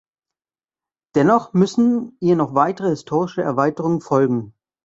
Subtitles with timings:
[1.13, 4.55] Dennoch müssen ihr noch weitere historische Erweiterungen folgen.